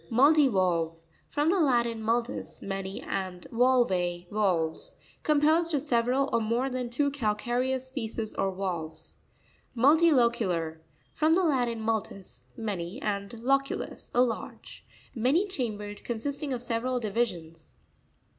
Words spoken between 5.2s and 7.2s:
Composed cf several, or more than two